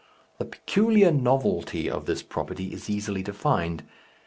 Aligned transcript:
The 0.39 0.45
peculiar 0.45 1.11
novelty 1.11 1.87
of 1.87 2.07
this 2.07 2.23
property 2.23 2.73
is 2.73 2.89
easily 2.89 3.21
defined. 3.21 3.83